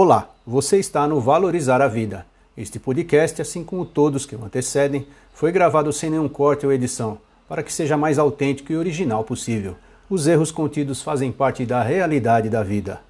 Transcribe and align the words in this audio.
Olá, 0.00 0.28
você 0.46 0.78
está 0.78 1.08
no 1.08 1.20
Valorizar 1.20 1.82
a 1.82 1.88
Vida. 1.88 2.24
Este 2.56 2.78
podcast, 2.78 3.42
assim 3.42 3.64
como 3.64 3.84
todos 3.84 4.24
que 4.24 4.36
o 4.36 4.44
antecedem, 4.44 5.04
foi 5.34 5.50
gravado 5.50 5.92
sem 5.92 6.08
nenhum 6.08 6.28
corte 6.28 6.64
ou 6.64 6.72
edição, 6.72 7.18
para 7.48 7.64
que 7.64 7.72
seja 7.72 7.96
mais 7.96 8.16
autêntico 8.16 8.72
e 8.72 8.76
original 8.76 9.24
possível. 9.24 9.74
Os 10.08 10.28
erros 10.28 10.52
contidos 10.52 11.02
fazem 11.02 11.32
parte 11.32 11.66
da 11.66 11.82
realidade 11.82 12.48
da 12.48 12.62
vida. 12.62 13.00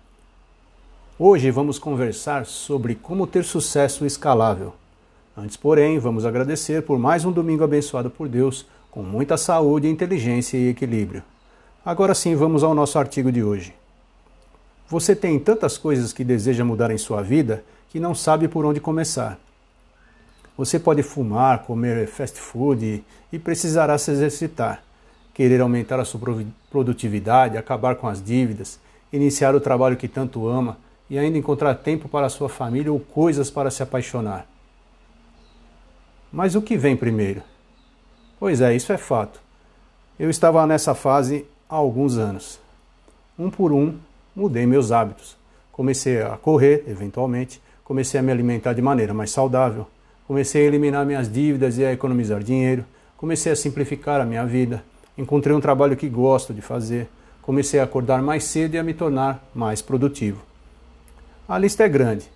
Hoje 1.18 1.50
vamos 1.50 1.78
conversar 1.78 2.46
sobre 2.46 2.94
como 2.94 3.26
ter 3.26 3.44
sucesso 3.44 4.06
escalável. 4.06 4.72
Antes, 5.36 5.58
porém, 5.58 5.98
vamos 5.98 6.24
agradecer 6.24 6.84
por 6.84 6.98
mais 6.98 7.22
um 7.22 7.32
domingo 7.32 7.64
abençoado 7.64 8.08
por 8.08 8.30
Deus, 8.30 8.64
com 8.90 9.02
muita 9.02 9.36
saúde, 9.36 9.90
inteligência 9.90 10.56
e 10.56 10.70
equilíbrio. 10.70 11.22
Agora 11.84 12.14
sim, 12.14 12.34
vamos 12.34 12.64
ao 12.64 12.74
nosso 12.74 12.98
artigo 12.98 13.30
de 13.30 13.44
hoje. 13.44 13.74
Você 14.88 15.14
tem 15.14 15.38
tantas 15.38 15.76
coisas 15.76 16.14
que 16.14 16.24
deseja 16.24 16.64
mudar 16.64 16.90
em 16.90 16.96
sua 16.96 17.22
vida 17.22 17.62
que 17.90 18.00
não 18.00 18.14
sabe 18.14 18.48
por 18.48 18.64
onde 18.64 18.80
começar. 18.80 19.38
Você 20.56 20.78
pode 20.78 21.02
fumar, 21.02 21.64
comer 21.64 22.08
fast 22.08 22.40
food 22.40 23.04
e 23.30 23.38
precisará 23.38 23.98
se 23.98 24.10
exercitar, 24.10 24.82
querer 25.34 25.60
aumentar 25.60 26.00
a 26.00 26.06
sua 26.06 26.20
produtividade, 26.70 27.58
acabar 27.58 27.96
com 27.96 28.08
as 28.08 28.22
dívidas, 28.22 28.80
iniciar 29.12 29.54
o 29.54 29.60
trabalho 29.60 29.96
que 29.96 30.08
tanto 30.08 30.48
ama 30.48 30.78
e 31.10 31.18
ainda 31.18 31.36
encontrar 31.36 31.74
tempo 31.74 32.08
para 32.08 32.26
a 32.26 32.30
sua 32.30 32.48
família 32.48 32.92
ou 32.92 32.98
coisas 32.98 33.50
para 33.50 33.70
se 33.70 33.82
apaixonar. 33.82 34.46
Mas 36.32 36.54
o 36.54 36.62
que 36.62 36.76
vem 36.76 36.96
primeiro? 36.96 37.42
Pois 38.40 38.62
é, 38.62 38.74
isso 38.74 38.92
é 38.92 38.96
fato. 38.96 39.40
Eu 40.18 40.30
estava 40.30 40.66
nessa 40.66 40.94
fase 40.94 41.46
há 41.68 41.76
alguns 41.76 42.16
anos. 42.16 42.58
Um 43.38 43.50
por 43.50 43.70
um, 43.70 43.96
mudei 44.38 44.64
meus 44.66 44.92
hábitos. 44.92 45.36
Comecei 45.72 46.22
a 46.22 46.36
correr, 46.36 46.84
eventualmente, 46.86 47.60
comecei 47.82 48.20
a 48.20 48.22
me 48.22 48.30
alimentar 48.30 48.72
de 48.72 48.80
maneira 48.80 49.12
mais 49.12 49.32
saudável, 49.32 49.84
comecei 50.28 50.62
a 50.62 50.66
eliminar 50.66 51.04
minhas 51.04 51.30
dívidas 51.30 51.76
e 51.76 51.84
a 51.84 51.92
economizar 51.92 52.40
dinheiro, 52.40 52.84
comecei 53.16 53.50
a 53.50 53.56
simplificar 53.56 54.20
a 54.20 54.24
minha 54.24 54.46
vida, 54.46 54.84
encontrei 55.16 55.56
um 55.56 55.60
trabalho 55.60 55.96
que 55.96 56.08
gosto 56.08 56.54
de 56.54 56.62
fazer, 56.62 57.08
comecei 57.42 57.80
a 57.80 57.84
acordar 57.84 58.22
mais 58.22 58.44
cedo 58.44 58.76
e 58.76 58.78
a 58.78 58.82
me 58.84 58.94
tornar 58.94 59.44
mais 59.52 59.82
produtivo. 59.82 60.40
A 61.48 61.58
lista 61.58 61.82
é 61.82 61.88
grande, 61.88 62.30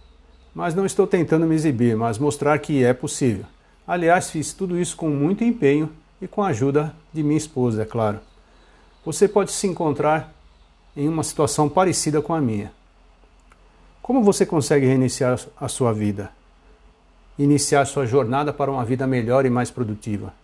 mas 0.52 0.74
não 0.74 0.84
estou 0.84 1.06
tentando 1.06 1.46
me 1.46 1.54
exibir, 1.54 1.96
mas 1.96 2.18
mostrar 2.18 2.58
que 2.58 2.82
é 2.82 2.92
possível. 2.92 3.44
Aliás, 3.86 4.28
fiz 4.28 4.52
tudo 4.52 4.76
isso 4.76 4.96
com 4.96 5.08
muito 5.08 5.44
empenho 5.44 5.88
e 6.20 6.26
com 6.26 6.42
a 6.42 6.48
ajuda 6.48 6.92
de 7.12 7.22
minha 7.22 7.38
esposa, 7.38 7.82
é 7.82 7.84
claro. 7.84 8.18
Você 9.04 9.28
pode 9.28 9.52
se 9.52 9.68
encontrar 9.68 10.32
em 10.96 11.08
uma 11.08 11.22
situação 11.22 11.68
parecida 11.68 12.20
com 12.20 12.34
a 12.34 12.40
minha. 12.40 12.72
Como 14.02 14.22
você 14.22 14.44
consegue 14.44 14.86
reiniciar 14.86 15.38
a 15.58 15.68
sua 15.68 15.92
vida? 15.92 16.30
Iniciar 17.38 17.86
sua 17.86 18.04
jornada 18.04 18.52
para 18.52 18.70
uma 18.70 18.84
vida 18.84 19.06
melhor 19.06 19.46
e 19.46 19.50
mais 19.50 19.70
produtiva? 19.70 20.34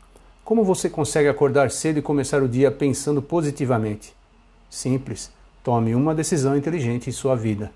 Como 0.45 0.65
você 0.65 0.89
consegue 0.89 1.29
acordar 1.29 1.71
cedo 1.71 1.99
e 1.99 2.03
começar 2.03 2.43
o 2.43 2.49
dia 2.49 2.71
pensando 2.71 3.21
positivamente? 3.21 4.15
Simples. 4.71 5.31
Tome 5.63 5.95
uma 5.95 6.15
decisão 6.15 6.57
inteligente 6.57 7.11
em 7.11 7.13
sua 7.13 7.37
vida. 7.37 7.71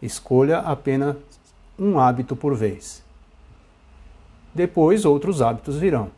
Escolha 0.00 0.60
apenas 0.60 1.16
um 1.78 1.98
hábito 1.98 2.34
por 2.34 2.54
vez. 2.54 3.02
Depois, 4.54 5.04
outros 5.04 5.42
hábitos 5.42 5.76
virão. 5.76 6.10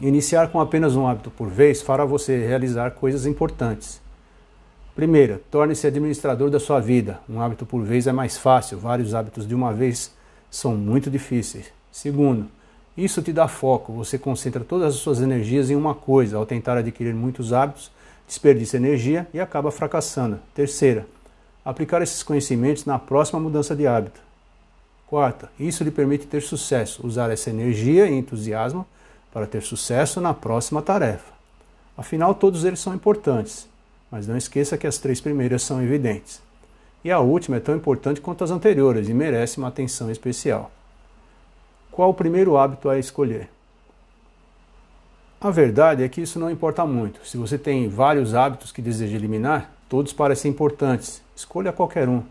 Iniciar 0.00 0.48
com 0.48 0.60
apenas 0.60 0.96
um 0.96 1.06
hábito 1.06 1.30
por 1.30 1.48
vez 1.48 1.82
fará 1.82 2.04
você 2.04 2.44
realizar 2.46 2.92
coisas 2.92 3.26
importantes. 3.26 4.00
Primeira, 4.96 5.42
torne-se 5.50 5.86
administrador 5.86 6.48
da 6.48 6.58
sua 6.58 6.80
vida. 6.80 7.20
Um 7.28 7.38
hábito 7.38 7.66
por 7.66 7.82
vez 7.82 8.06
é 8.06 8.12
mais 8.12 8.38
fácil, 8.38 8.78
vários 8.78 9.14
hábitos 9.14 9.46
de 9.46 9.54
uma 9.54 9.70
vez 9.70 10.10
são 10.50 10.74
muito 10.74 11.10
difíceis. 11.10 11.66
Segundo, 11.92 12.46
isso 12.96 13.20
te 13.20 13.30
dá 13.30 13.46
foco, 13.46 13.92
você 13.92 14.18
concentra 14.18 14.64
todas 14.64 14.94
as 14.94 15.00
suas 15.02 15.20
energias 15.20 15.68
em 15.68 15.76
uma 15.76 15.94
coisa. 15.94 16.38
Ao 16.38 16.46
tentar 16.46 16.78
adquirir 16.78 17.12
muitos 17.12 17.52
hábitos, 17.52 17.92
desperdiça 18.26 18.78
energia 18.78 19.28
e 19.34 19.38
acaba 19.38 19.70
fracassando. 19.70 20.40
Terceira, 20.54 21.06
aplicar 21.62 22.00
esses 22.00 22.22
conhecimentos 22.22 22.86
na 22.86 22.98
próxima 22.98 23.38
mudança 23.38 23.76
de 23.76 23.86
hábito. 23.86 24.22
Quarta, 25.06 25.50
isso 25.60 25.84
lhe 25.84 25.90
permite 25.90 26.26
ter 26.26 26.40
sucesso, 26.40 27.06
usar 27.06 27.30
essa 27.30 27.50
energia 27.50 28.06
e 28.06 28.14
entusiasmo 28.14 28.86
para 29.30 29.46
ter 29.46 29.62
sucesso 29.62 30.22
na 30.22 30.32
próxima 30.32 30.80
tarefa. 30.80 31.34
Afinal, 31.98 32.34
todos 32.34 32.64
eles 32.64 32.80
são 32.80 32.94
importantes, 32.94 33.68
mas 34.10 34.26
não 34.26 34.36
esqueça 34.36 34.78
que 34.78 34.86
as 34.86 34.98
três 34.98 35.20
primeiras 35.20 35.62
são 35.62 35.82
evidentes. 35.82 36.40
E 37.04 37.10
a 37.10 37.20
última 37.20 37.56
é 37.56 37.60
tão 37.60 37.76
importante 37.76 38.20
quanto 38.20 38.42
as 38.42 38.50
anteriores 38.50 39.08
e 39.08 39.14
merece 39.14 39.58
uma 39.58 39.68
atenção 39.68 40.10
especial. 40.10 40.70
Qual 41.90 42.10
o 42.10 42.14
primeiro 42.14 42.56
hábito 42.56 42.88
a 42.88 42.98
escolher? 42.98 43.48
A 45.40 45.50
verdade 45.50 46.02
é 46.02 46.08
que 46.08 46.20
isso 46.20 46.38
não 46.38 46.50
importa 46.50 46.84
muito. 46.84 47.26
Se 47.26 47.36
você 47.36 47.56
tem 47.56 47.88
vários 47.88 48.34
hábitos 48.34 48.72
que 48.72 48.82
deseja 48.82 49.16
eliminar, 49.16 49.70
todos 49.88 50.12
parecem 50.12 50.50
importantes. 50.50 51.22
Escolha 51.34 51.72
qualquer 51.72 52.08
um. 52.08 52.22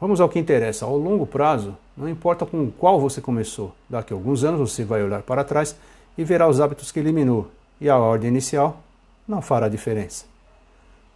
Vamos 0.00 0.20
ao 0.20 0.28
que 0.28 0.38
interessa. 0.38 0.84
Ao 0.84 0.96
longo 0.96 1.26
prazo, 1.26 1.76
não 1.96 2.08
importa 2.08 2.46
com 2.46 2.70
qual 2.70 3.00
você 3.00 3.20
começou, 3.20 3.74
daqui 3.88 4.12
a 4.12 4.16
alguns 4.16 4.44
anos 4.44 4.72
você 4.72 4.84
vai 4.84 5.02
olhar 5.02 5.22
para 5.22 5.44
trás 5.44 5.76
e 6.16 6.24
verá 6.24 6.48
os 6.48 6.60
hábitos 6.60 6.90
que 6.90 6.98
eliminou, 6.98 7.48
e 7.80 7.88
a 7.88 7.96
ordem 7.96 8.28
inicial 8.28 8.82
não 9.26 9.40
fará 9.40 9.68
diferença. 9.68 10.24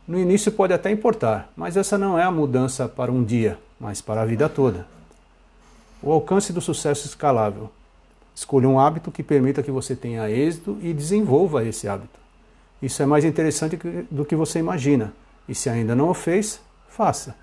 No 0.06 0.18
início 0.18 0.50
pode 0.50 0.72
até 0.72 0.90
importar, 0.90 1.52
mas 1.56 1.76
essa 1.76 1.96
não 1.96 2.18
é 2.18 2.24
a 2.24 2.30
mudança 2.30 2.88
para 2.88 3.12
um 3.12 3.22
dia, 3.22 3.58
mas 3.78 4.00
para 4.00 4.22
a 4.22 4.26
vida 4.26 4.48
toda. 4.48 4.86
O 6.02 6.10
alcance 6.10 6.52
do 6.52 6.60
sucesso 6.60 7.06
escalável. 7.06 7.70
Escolha 8.34 8.68
um 8.68 8.80
hábito 8.80 9.12
que 9.12 9.22
permita 9.22 9.62
que 9.62 9.70
você 9.70 9.94
tenha 9.94 10.28
êxito 10.28 10.76
e 10.82 10.92
desenvolva 10.92 11.64
esse 11.64 11.86
hábito. 11.86 12.18
Isso 12.82 13.00
é 13.00 13.06
mais 13.06 13.24
interessante 13.24 13.78
do 14.10 14.24
que 14.24 14.34
você 14.34 14.58
imagina, 14.58 15.12
e 15.48 15.54
se 15.54 15.70
ainda 15.70 15.94
não 15.94 16.10
o 16.10 16.14
fez, 16.14 16.60
faça. 16.88 17.36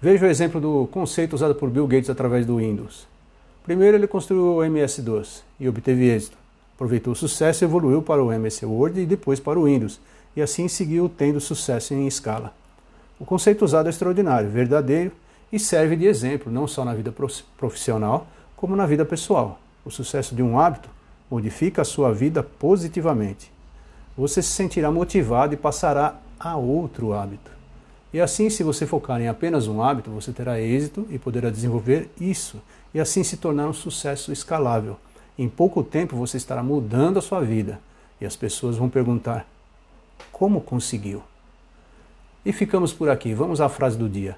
Veja 0.00 0.24
o 0.24 0.28
exemplo 0.28 0.60
do 0.60 0.88
conceito 0.90 1.34
usado 1.34 1.54
por 1.54 1.68
Bill 1.68 1.86
Gates 1.86 2.08
através 2.08 2.46
do 2.46 2.56
Windows. 2.56 3.06
Primeiro 3.64 3.96
ele 3.96 4.06
construiu 4.06 4.56
o 4.56 4.64
MS-DOS 4.64 5.44
e 5.60 5.68
obteve 5.68 6.08
êxito. 6.08 6.38
Aproveitou 6.76 7.12
o 7.12 7.16
sucesso 7.16 7.62
e 7.62 7.66
evoluiu 7.66 8.00
para 8.00 8.22
o 8.22 8.32
MS 8.32 8.64
Word 8.64 9.00
e 9.00 9.04
depois 9.04 9.38
para 9.40 9.58
o 9.58 9.64
Windows, 9.64 10.00
e 10.38 10.42
assim 10.42 10.68
seguiu 10.68 11.08
tendo 11.08 11.40
sucesso 11.40 11.92
em 11.92 12.06
escala. 12.06 12.54
O 13.18 13.24
conceito 13.24 13.64
usado 13.64 13.88
é 13.88 13.90
extraordinário, 13.90 14.48
verdadeiro 14.48 15.10
e 15.52 15.58
serve 15.58 15.96
de 15.96 16.06
exemplo 16.06 16.52
não 16.52 16.68
só 16.68 16.84
na 16.84 16.94
vida 16.94 17.12
profissional, 17.56 18.28
como 18.56 18.76
na 18.76 18.86
vida 18.86 19.04
pessoal. 19.04 19.58
O 19.84 19.90
sucesso 19.90 20.36
de 20.36 20.42
um 20.42 20.56
hábito 20.56 20.88
modifica 21.28 21.82
a 21.82 21.84
sua 21.84 22.14
vida 22.14 22.40
positivamente. 22.40 23.50
Você 24.16 24.40
se 24.40 24.50
sentirá 24.50 24.92
motivado 24.92 25.54
e 25.54 25.56
passará 25.56 26.20
a 26.38 26.56
outro 26.56 27.12
hábito. 27.12 27.50
E 28.12 28.20
assim, 28.20 28.48
se 28.48 28.62
você 28.62 28.86
focar 28.86 29.20
em 29.20 29.26
apenas 29.26 29.66
um 29.66 29.82
hábito, 29.82 30.08
você 30.08 30.30
terá 30.30 30.60
êxito 30.60 31.04
e 31.10 31.18
poderá 31.18 31.50
desenvolver 31.50 32.08
isso, 32.20 32.62
e 32.94 33.00
assim 33.00 33.24
se 33.24 33.38
tornar 33.38 33.66
um 33.66 33.72
sucesso 33.72 34.30
escalável. 34.30 34.96
Em 35.36 35.48
pouco 35.48 35.82
tempo 35.82 36.16
você 36.16 36.36
estará 36.36 36.62
mudando 36.62 37.18
a 37.18 37.22
sua 37.22 37.40
vida, 37.40 37.80
e 38.20 38.24
as 38.24 38.36
pessoas 38.36 38.76
vão 38.76 38.88
perguntar: 38.88 39.44
como 40.32 40.60
conseguiu? 40.60 41.22
E 42.44 42.52
ficamos 42.52 42.92
por 42.92 43.08
aqui. 43.08 43.34
Vamos 43.34 43.60
à 43.60 43.68
frase 43.68 43.96
do 43.96 44.08
dia. 44.08 44.36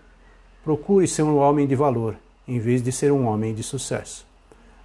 Procure 0.65 1.07
ser 1.07 1.23
um 1.23 1.39
homem 1.39 1.67
de 1.67 1.75
valor, 1.75 2.17
em 2.47 2.59
vez 2.59 2.83
de 2.83 2.93
ser 2.93 3.13
um 3.13 3.27
homem 3.27 3.55
de 3.55 3.63
sucesso. 3.63 4.27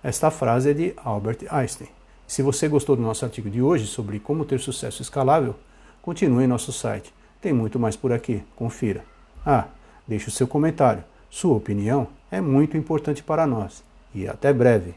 Esta 0.03 0.29
frase 0.29 0.69
é 0.69 0.73
de 0.73 0.93
Albert 0.97 1.39
Einstein. 1.49 1.89
Se 2.27 2.41
você 2.41 2.67
gostou 2.67 2.95
do 2.95 3.01
nosso 3.01 3.25
artigo 3.25 3.49
de 3.49 3.61
hoje 3.61 3.87
sobre 3.87 4.19
como 4.19 4.45
ter 4.45 4.59
sucesso 4.59 5.01
escalável, 5.01 5.55
continue 6.01 6.43
em 6.43 6.47
nosso 6.47 6.71
site 6.71 7.13
tem 7.45 7.53
muito 7.53 7.79
mais 7.79 7.95
por 7.95 8.11
aqui, 8.11 8.41
confira. 8.55 9.05
Ah, 9.45 9.65
deixe 10.07 10.29
o 10.29 10.31
seu 10.31 10.47
comentário. 10.47 11.03
Sua 11.29 11.55
opinião 11.55 12.07
é 12.31 12.41
muito 12.41 12.75
importante 12.75 13.21
para 13.21 13.45
nós. 13.45 13.83
E 14.15 14.27
até 14.27 14.51
breve. 14.51 14.95